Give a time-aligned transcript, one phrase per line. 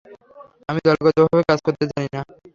[0.69, 2.21] আমি দলগতভাবে কাজ করতে জানি না।